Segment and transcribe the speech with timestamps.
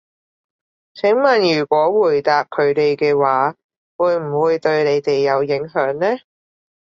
[0.95, 3.55] 請問如果回答佢哋嘅話，
[3.95, 6.19] 會唔會對你哋有影響呢？